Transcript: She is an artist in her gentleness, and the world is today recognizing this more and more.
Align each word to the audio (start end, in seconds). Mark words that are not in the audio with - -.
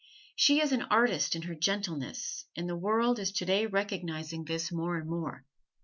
She 0.35 0.59
is 0.61 0.71
an 0.71 0.81
artist 0.89 1.35
in 1.35 1.43
her 1.43 1.53
gentleness, 1.53 2.45
and 2.57 2.67
the 2.67 2.75
world 2.75 3.19
is 3.19 3.31
today 3.31 3.67
recognizing 3.67 4.45
this 4.45 4.71
more 4.71 4.97
and 4.97 5.07
more. 5.07 5.45